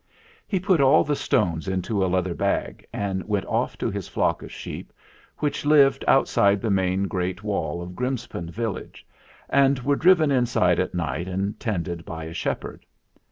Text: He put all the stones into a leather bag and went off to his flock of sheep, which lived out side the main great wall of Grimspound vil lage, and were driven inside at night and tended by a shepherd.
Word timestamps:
He 0.47 0.59
put 0.59 0.81
all 0.81 1.03
the 1.03 1.15
stones 1.15 1.67
into 1.67 2.03
a 2.03 2.07
leather 2.09 2.33
bag 2.33 2.87
and 2.91 3.23
went 3.27 3.45
off 3.45 3.77
to 3.77 3.91
his 3.91 4.07
flock 4.07 4.41
of 4.41 4.51
sheep, 4.51 4.91
which 5.37 5.63
lived 5.63 6.03
out 6.07 6.27
side 6.27 6.59
the 6.59 6.71
main 6.71 7.03
great 7.03 7.43
wall 7.43 7.83
of 7.83 7.91
Grimspound 7.95 8.49
vil 8.49 8.71
lage, 8.71 9.05
and 9.47 9.77
were 9.83 9.95
driven 9.95 10.31
inside 10.31 10.79
at 10.79 10.95
night 10.95 11.27
and 11.27 11.59
tended 11.59 12.03
by 12.03 12.23
a 12.23 12.33
shepherd. 12.33 12.83